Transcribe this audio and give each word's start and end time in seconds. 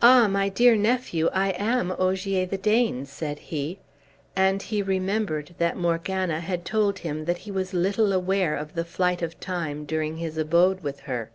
"Ah! 0.00 0.26
my 0.26 0.48
dear 0.48 0.74
nephew, 0.74 1.28
I 1.30 1.50
am 1.50 1.92
Ogier 1.98 2.46
the 2.46 2.56
Dane," 2.56 3.04
said 3.04 3.38
he; 3.40 3.78
and 4.34 4.62
he 4.62 4.80
remembered 4.80 5.54
that 5.58 5.76
Morgana 5.76 6.40
had 6.40 6.64
told 6.64 7.00
him 7.00 7.26
that 7.26 7.36
he 7.44 7.50
was 7.50 7.74
little 7.74 8.14
aware 8.14 8.56
of 8.56 8.72
the 8.74 8.86
flight 8.86 9.20
of 9.20 9.38
time 9.40 9.84
during 9.84 10.16
his 10.16 10.38
abode 10.38 10.80
with 10.80 11.00
her. 11.00 11.30